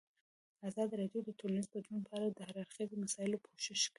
[0.69, 3.87] ازادي راډیو د ټولنیز بدلون په اړه د هر اړخیزو مسایلو پوښښ کړی.